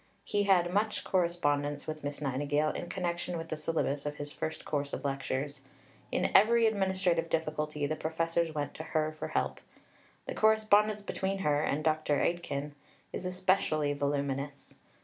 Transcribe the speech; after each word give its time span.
He 0.23 0.45
had 0.45 0.73
much 0.73 1.03
correspondence 1.03 1.85
with 1.85 2.03
Miss 2.03 2.21
Nightingale 2.21 2.71
in 2.71 2.89
connection 2.89 3.37
with 3.37 3.49
the 3.49 3.55
syllabus 3.55 4.03
of 4.07 4.15
his 4.15 4.33
first 4.33 4.65
course 4.65 4.93
of 4.93 5.05
lectures. 5.05 5.61
In 6.11 6.31
every 6.33 6.65
administrative 6.65 7.29
difficulty 7.29 7.85
the 7.85 7.95
professors 7.95 8.51
went 8.51 8.73
to 8.73 8.83
her 8.83 9.11
for 9.19 9.27
help. 9.27 9.59
The 10.25 10.33
correspondence 10.33 11.03
between 11.03 11.37
her 11.45 11.61
and 11.61 11.83
Dr. 11.83 12.19
Aitken 12.19 12.73
is 13.13 13.27
especially 13.27 13.93
voluminous. 13.93 14.73